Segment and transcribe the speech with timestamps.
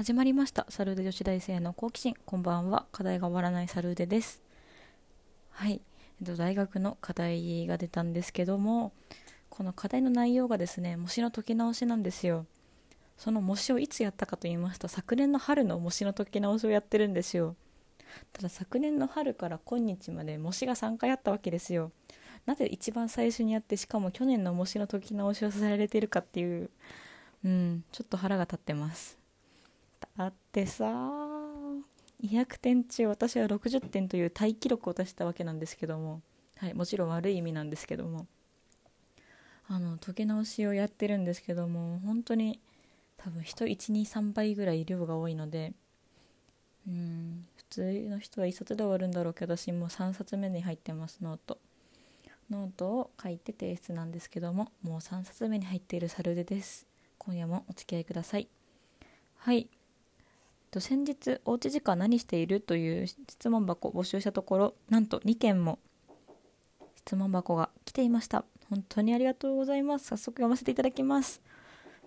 [0.00, 0.64] 始まりました。
[0.70, 2.14] サルーデ女子大生の好奇心。
[2.24, 2.86] こんばんは。
[2.90, 4.40] 課題が終わらないサルーデです。
[5.50, 5.82] はい、
[6.22, 8.94] えっと、大学の課題が出たんですけども
[9.50, 12.46] この課題の内容がですね模試の解き直しなんですよ。
[13.18, 17.54] その模試をいつやったかと言いますと昨年の春の模試の解き直しをやってるんですよ。
[18.32, 21.92] ただ昨年の春から今日まで模試が3回あったわけですよ。
[22.46, 26.70] なぜ一番最初にやってしかも去年の模試の解き直しをさせられているかっていう
[27.44, 29.19] うんちょっと腹が立ってます。
[30.16, 30.86] だってさ
[32.22, 36.20] 200点中私は60点というタイ記録を出したわけなんですけども、
[36.58, 38.26] はい、もちろん悪い意味なんですけども
[39.68, 42.60] あの解き直しをやってるんですけども本当に
[43.16, 45.72] 多分人123倍ぐらい量が多いので
[46.86, 51.58] うん普通の人は1冊で終わるんだろうけど私もう3冊目に入ってますノート。
[52.50, 56.86] ノートを書いて提出なんですけどももう3冊目に入っているサルデです。
[57.18, 58.48] 今夜もお付き合いください。
[59.36, 59.68] はい。
[60.70, 65.78] と先日おうち時間何しているという質問箱を募集したところなんと2件も
[66.96, 68.44] 質問箱が来ていました。
[68.68, 70.06] 本当にありがとうございます。
[70.06, 71.40] 早速読ませていただきます。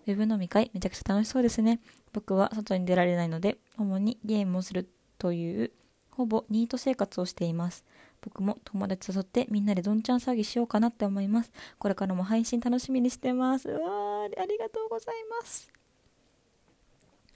[0.07, 1.79] ウェブ飲み会めちゃくちゃ楽しそうですね。
[2.13, 5.71] 僕は外に出られないので主にゲームをするという
[6.11, 7.83] ほぼニート生活をしています。
[8.21, 11.51] 僕も友達誘ってみんなでどんちゃん騒ぎしようかなって思います。
[11.79, 13.69] これからも配信楽しみにしてます。
[13.69, 15.72] うわーありがとうございます。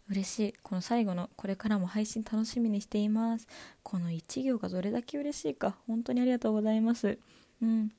[0.10, 0.54] 嬉しい。
[0.64, 3.48] この最後のこれからも配信楽しみにしています。
[3.84, 7.18] この1行がどれだけ嬉しいか本当にありがとうございます。
[7.62, 7.92] うん。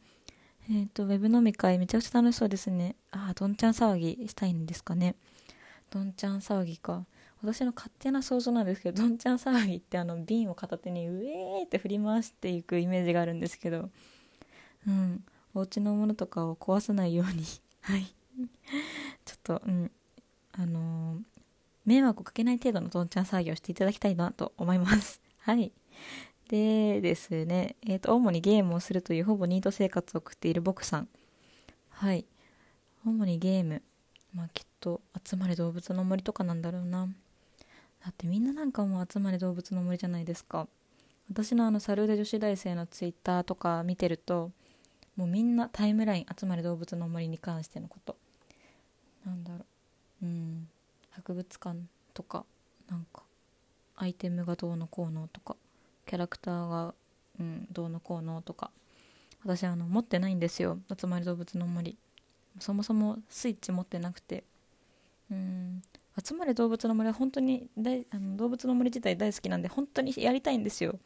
[0.70, 2.96] えっ、ー、とウェブ飲み会めちゃくちゃ楽しそうですね。
[3.10, 5.16] ああどんちゃん騒ぎしたいんですかね。
[5.90, 7.04] どんちゃん騒ぎか。
[7.42, 13.90] 私の勝手な想像なんですけどどんちゃん騒ぎってあの瓶を片手にウェーって振り回していくイメージがあるんですけど。
[14.86, 15.24] うん。
[15.54, 17.44] お家のものとかを壊さないように。
[17.82, 18.04] はい。
[19.24, 19.90] ちょっとうん。
[20.52, 21.18] あのー、
[21.88, 25.22] 迷惑をかけない程度のどんちゃん作業していただきたいなと思います。
[25.40, 25.72] はい。
[26.50, 31.08] でですね、えっ、ー、と、主にゲームをするというほぼニート生活を送っている僕さん。
[31.88, 32.26] はい。
[33.06, 33.82] 主にゲーム。
[34.34, 37.08] まあきっと、集まれ動物の森とかなんだろうな。
[38.04, 40.68] だってみんななんかもう集まれ動物の森じゃないですか。
[41.30, 44.52] 私のあの、サルーデ女子大生のツイッターとか見てると、
[45.16, 48.16] もうみんなタイムライン集まれ動物の森に関してのこと。
[49.24, 49.64] なんだろ
[50.22, 50.26] う。
[50.26, 50.68] うん。
[51.10, 51.78] 博物館
[52.14, 52.44] とか
[52.88, 53.22] なんか
[53.96, 55.56] アイテムがどうのこうのとか
[56.06, 56.94] キャラクターが、
[57.40, 58.70] うん、どうのこうのとか
[59.44, 60.78] 私あの持ってないんですよ。
[60.98, 61.96] 集まり動物の森。
[62.58, 64.44] そもそもスイッチ持ってなくて。
[65.30, 65.82] うん
[66.24, 70.98] 集まれ動物の森は本当に大あの動物の森自体大好きなんで本当にやりたいんですよ。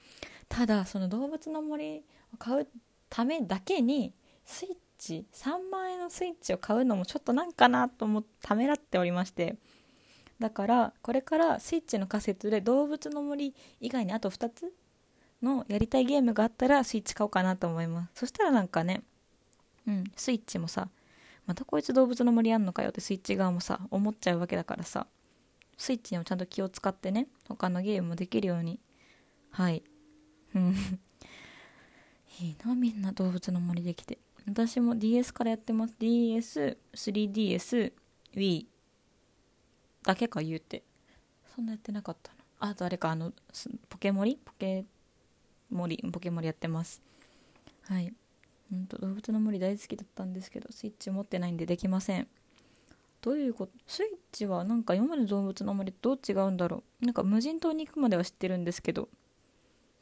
[0.49, 1.99] ただその動物の森
[2.33, 2.69] を買う
[3.11, 4.15] ためだけに
[4.47, 9.57] スイッチ3万円のスイッチを買うのもちょっとなんかなと思ってためらっておりまして。
[10.43, 14.73] だからこれからスイッチの仮説で動物の森以外にあと2つ
[15.41, 18.21] のやりたいゲームがあったらスイッチ買おうかなと思います。
[18.21, 19.05] そしたらなんかね
[19.87, 20.89] うんスイッチもさ
[21.47, 25.07] またこいつ動物の森やんのかよってスイッチ側もさ思っちゃうわけだからさ
[25.79, 28.81] スイッチにもちゃんと気を使ってね他のゲームもできるように。
[29.51, 29.85] はい。
[30.57, 30.75] うん。
[32.41, 34.19] いいなみんな動物の森できて。
[34.45, 35.95] 私も DS からやってます。
[36.01, 37.93] DS、3DS、
[38.35, 38.72] Wii
[40.05, 40.83] だけか言うて。
[41.55, 42.39] そんなやってなかったの。
[42.61, 43.33] あとあれかあの
[43.89, 44.39] ポケモリ？
[44.43, 44.85] ポケ
[45.71, 47.03] モリポケモリやってます。
[47.83, 48.13] はい。
[48.73, 52.29] うんと動物の森大好きだったんですけどスイッチ持ってないんでできません。
[53.21, 57.05] どういうことスイッチはなんか今まで動物の森どう違うんだろう。
[57.05, 59.09] なんか無人島に行くまでは知ってるんですけど。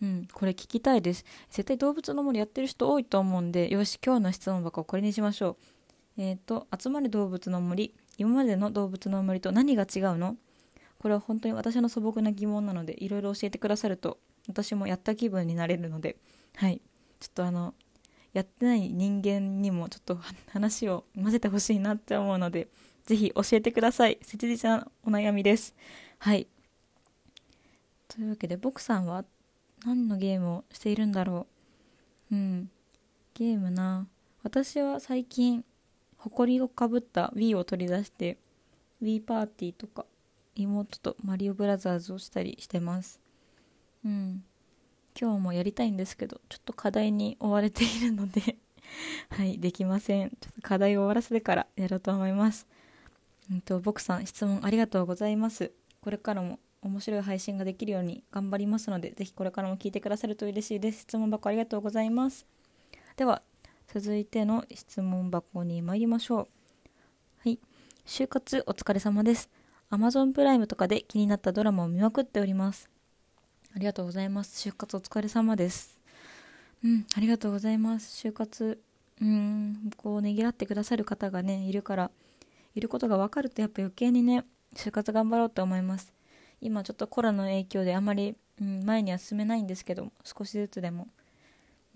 [0.02, 1.24] うんこれ聞きたいです。
[1.50, 5.58] 絶対動物の森やってる人多いと思うんでよし今日の質問箱これにしましょ
[6.16, 6.22] う。
[6.22, 7.94] えっ、ー、と集まる動物の森。
[8.20, 10.36] 今までの動物の森と何が違うの？
[10.98, 16.16] これは本当に私の素朴な疑問なのでいろいろ教えてくださると私もやった気分になれるので
[16.56, 16.82] はい。
[17.18, 17.72] ちょっとあの
[18.34, 20.18] やってない人間にもちょっと
[20.52, 22.68] 話を混ぜてほしいなって思うので
[23.06, 24.18] ぜひ教えてください。
[24.20, 25.74] 切実なお悩みです。
[26.18, 26.46] はい。
[28.08, 29.24] というわけで僕さんは
[29.86, 31.46] 何のゲームをしているんだろ
[32.30, 32.34] う？
[32.34, 32.70] うん。
[33.32, 34.06] ゲームな。
[34.42, 35.64] 私は最近
[36.20, 38.38] 埃をかぶった Wii を取り出して
[39.02, 40.04] Wii パーティーとか
[40.54, 43.20] 妹とマリオブラザーズをしたりしてます。
[44.04, 44.44] うん。
[45.18, 48.56] 今日もやりたいんですけどちょっと課題に追われているので
[49.28, 50.30] はいできません。
[50.30, 52.66] ちょっと課題を終わらせてからやろうと思います。
[53.50, 55.72] うんと僕さん質問ありがとうございます。
[56.02, 61.00] これからも面白い配信ができるように頑張りますのでぜひこれからも聞いてくださると嬉しいです。
[61.00, 62.46] 質問箱ありがとうございます。
[63.16, 63.42] では
[63.92, 66.48] 続いての質問箱に参りましょう。
[67.38, 67.58] はい。
[68.06, 69.50] 就活お疲れ様です。
[69.90, 72.88] Amazon プライムとかで気になったドラマを見まくっております
[73.74, 75.98] ありがとうございます就活お疲れ様です
[76.84, 78.80] うんありがとうございます就活
[79.20, 82.10] うんこうねぎらってくださる方がねいるから
[82.76, 84.44] いることが分かるとやっぱ余計にね
[84.76, 86.12] 就活頑張ろうと思います
[86.60, 91.08] 今ちょっとコロナの影響であまり、うん、前には進めないんですけど少しずつでも、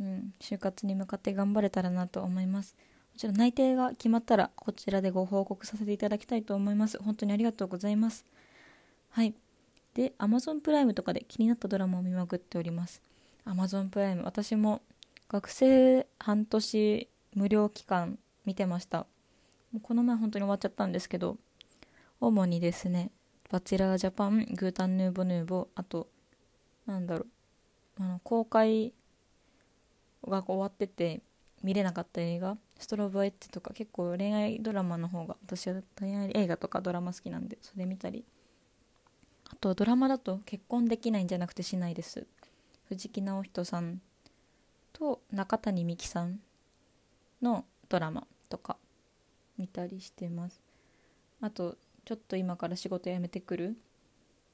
[0.01, 2.75] うん、就活に向かって頑張れたらなと思います。
[3.15, 6.99] もちろん内定が決まったらこちらでご報告させていただきたいと思います。
[7.03, 8.25] 本当にありがとうございます。
[9.11, 9.35] はい。
[9.95, 13.01] で Amazon プライムとかで気になったドラマを見まくっております。
[13.47, 14.83] Amazon プライム私も
[15.29, 19.07] 学生半年無料期間見てました。
[19.83, 21.37] この前本当に終わっちゃったんですけど
[22.21, 23.11] 主にですね
[23.51, 26.09] バチェラージャパングータンヌーボヌーボあと
[26.87, 27.27] なんだろ
[28.01, 28.93] うあの公開
[30.27, 31.21] が終わってて
[31.63, 38.25] 見れなかった映画ストロボエッジとか結構恋愛ドラマの方が私は恋愛映画とかドラマ好きなんでそれ見たり。
[39.51, 42.27] あとドラマだと結婚できないんじゃなくてしないです。
[42.89, 44.01] 藤木直人さん
[44.93, 46.41] と中谷美紀さん
[47.41, 48.77] のドラマとか
[49.57, 50.61] 見たりしてます。
[51.41, 53.73] あとちょっと今から仕事辞めてくるっ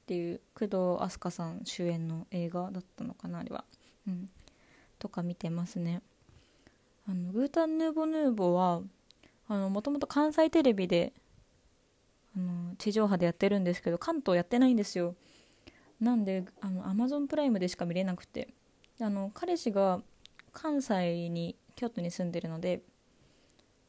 [0.07, 3.63] ていう工藤飛鳥さん主演の映画だったのかなあれは。
[4.07, 4.29] うん。
[5.01, 6.01] とか見てますね。
[7.09, 8.81] あのグータンヌーボヌーボは
[9.49, 11.11] もともと関西テレビで
[12.37, 15.15] あの地上波でやってるんですけど関東やってないんですよ。
[15.99, 18.53] なんであの Amazon プライムでしか見れなくて。
[19.03, 19.99] あの彼氏が
[20.53, 22.83] 関西に京都に住んでるので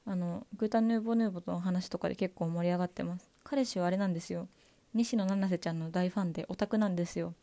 [0.06, 3.31] あのグータンヌーボヌーボとの話とかで結構盛り上がってます。
[3.44, 4.49] 彼氏はあれなんですよ。
[4.94, 7.35] 西野七瀬ちゃんの大ファンでオタクなんですよ。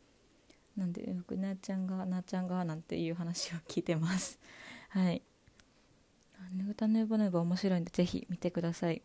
[0.77, 4.39] なんでよくなっちゃんがなっちゃんがなんていう話を聞いてます。
[4.89, 5.21] はい。
[6.53, 9.01] グータンヌーボヌーボ面白いんでぜひ見てください。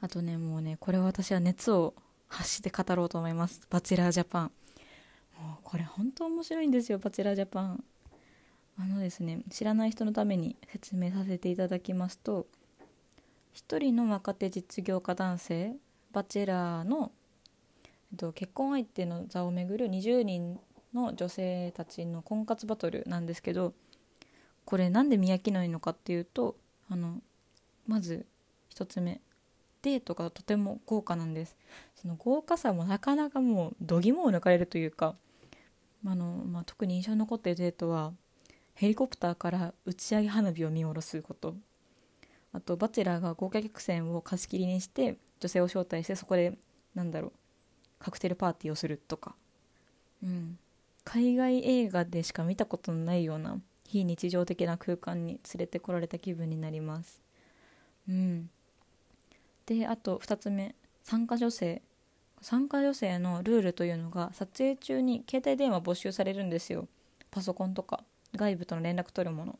[0.00, 1.94] あとねもうねこれは私は熱を
[2.28, 3.66] 発して語ろうと思います。
[3.70, 4.52] バチェラージャパン。
[5.40, 7.84] もうこれ本当面白いんですよバチェラージャパン。
[8.78, 12.46] あのですね知らない人のために説明させていただきますと
[13.54, 15.76] 1人の若手実業家男性
[16.12, 17.12] バチェラーの、
[18.16, 20.58] と、結婚相手の座をめぐる20人
[20.96, 23.74] の女性たちの婚活バトルなんですけど
[24.64, 26.56] これなんで見飽きないのかっていうと
[26.90, 27.20] あの
[27.86, 28.26] まず
[28.74, 29.20] 1つ目
[29.82, 31.56] デートがとても豪華なんです。
[31.94, 35.14] その豪華さもなかなかもう度肝を抜かれるというか
[36.04, 38.12] あの、まあ、特に印象に残っているデートは
[38.74, 41.54] ヘリコプターから打ち上げ花火を見下ろすこと。
[42.52, 46.56] あとバチェラーが豪華客船を貸し切りにして女性を招待してそこで
[46.94, 47.32] なんだろう
[47.98, 49.34] カクテルパーティーをするとか、
[50.22, 50.58] うん、
[51.04, 57.22] 海外映画でしか見たことのないような非日常的な空間に連れてこられた気分になります。
[58.08, 58.50] うん、
[59.66, 60.74] であと2つ目。
[61.02, 61.82] 参加女性。
[62.42, 66.88] 参加女性のルールというのが撮影中に携帯電話没収されるんですよ。
[67.30, 68.02] パソコンとか。
[68.34, 69.58] 外部との連絡取るもの。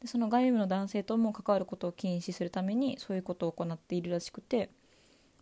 [0.00, 4.70] でその外部の男性とも関わることを禁止するためにそういうことを行っているらしくて。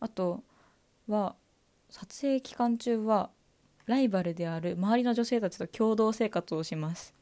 [0.03, 0.43] あと
[1.09, 1.35] は
[1.91, 3.31] 撮影期間中は
[3.87, 7.13] ライバルである周りの女性たちと共同生活をします。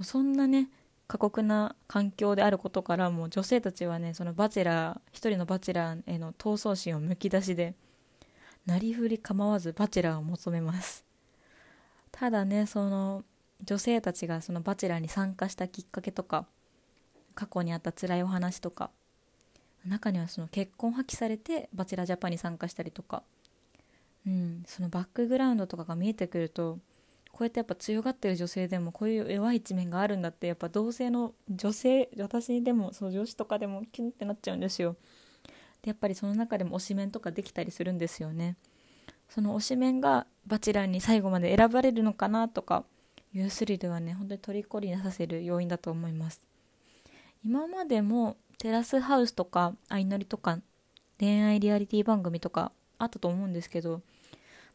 [0.00, 0.68] そんなね
[1.06, 7.74] 過酷な環境であることからも女性たちはねそのバチェラー一人のバチェラーへの闘争心をむき出しで
[8.64, 11.04] なりふり構わずバチェラーを求めます。
[12.10, 13.24] ただねその
[13.62, 16.46] 女性たちがそのバチェラーに参加したきっかけとか
[17.34, 18.90] 過去にあった辛いお話とか
[19.86, 23.22] 中にはその結婚破棄されてバチェラージャパンに参加したりとか、
[24.26, 26.78] うん、そのバックグラウンドとかが見えてくると
[27.32, 34.96] こうやってやっぱ強がってる女性でもこういう弱い一面があるんだってやっぱ同性の女性私でもそう女子とかでもキュンってなっちゃうんですよ。
[35.82, 38.56] でやっぱりその中でも推しメンとかできたりするんですよね。
[39.30, 42.84] その推しメンがバチラーに最後まで選ばれるのかなとか
[43.34, 46.42] いうスリルはね本当に虜になさせる要因だと思います。
[47.44, 50.58] 今までもテラスハウスとか相乗りとか
[51.18, 54.00] 恋愛リアリティ番組とかあったと思うんですけど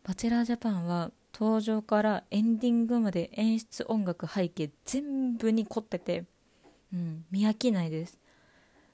[0.04, 6.24] バチェラージャパンは登場からエンディングまで演出音楽背景全部に凝ってて、
[6.94, 8.20] うん、見飽きないです。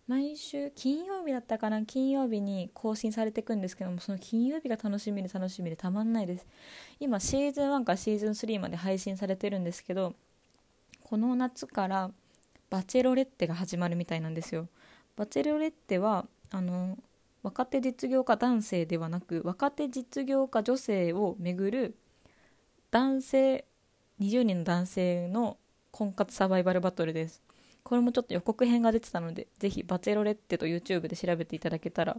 [0.05, 6.45] 毎週金曜日だったかな金曜日に更新されていくんですけどもその金曜日が楽しみで楽しみでたまんないです。
[6.99, 10.13] 今シーズン1からシーズン3まで配信されてるんですけど
[11.03, 12.11] この夏から
[12.69, 14.67] バチェロレッテが始まるみたいなんですよ。
[15.15, 16.97] バチェロレッテはあの
[17.43, 21.95] 若手実業家男性ではなく若手実業家女性をめぐる
[22.89, 23.65] 男性
[24.19, 25.57] 20人の男性の
[25.91, 27.43] 婚活サバイバルバトルです。
[27.83, 32.17] これもちょっと予告編が出てたのでぜひバチェロレッテと YouTube で調べていただけたら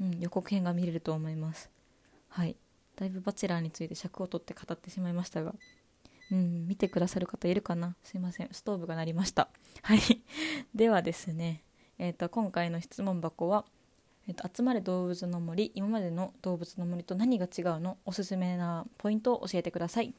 [0.00, 1.70] うん、予告編が見れると思います。
[2.28, 2.56] はい。
[2.96, 5.54] だいぶバチェラーについて尺を取って語ってしまいましたが
[6.30, 7.94] うん見てくださる方いるかな？
[8.02, 8.48] すいません。
[8.50, 9.48] ストーブが鳴りました。
[9.82, 10.00] はい。
[10.74, 11.62] ではですね
[11.98, 13.66] えーと、今回の質問箱は、
[14.28, 17.98] えーと「集まれ動物の森今までの動物の森と何が違うの？
[18.04, 20.14] おすすめなポイントを教えてください」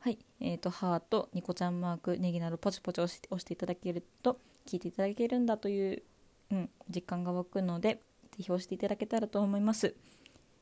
[0.00, 6.02] はい、えーと、ハート、ニコちゃんマーク、ネギなどポチポチ押して押していただけると聞いていただけるんだという、
[6.50, 8.02] うん、実感が湧くので
[8.36, 9.94] ぜひ押していただけたらと思います。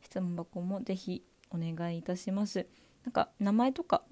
[0.03, 2.67] 質問箱もぜひお願いいたします。
[3.05, 4.05] なんか名前とか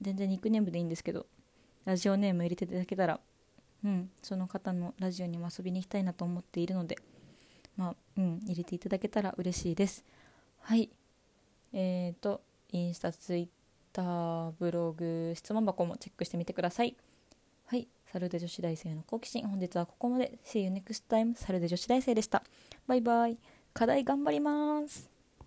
[0.00, 1.26] 全然ニックネームでいいんですけど
[1.84, 3.18] ラジオネーム入れていただけたら
[3.84, 6.96] うん、その方のラジオにも遊びに行きたいなと思っているので、
[7.76, 10.04] まあ、うん、入れていただけたら嬉しいです。
[10.60, 10.90] はい。
[11.72, 12.40] えっ、ー、と、
[12.72, 13.48] インスタ、ツイッ
[13.92, 16.96] ター、ブログ、質問箱もチェックしてみてください。
[17.66, 17.86] はい。
[18.12, 19.46] サルデ女子大生の好奇心。
[19.46, 20.38] 本日はここまで。
[20.44, 21.36] See you next time.
[21.36, 22.42] サルデ女子大生でした。
[22.86, 23.38] バイバイ。
[23.72, 25.15] 課題頑張ります。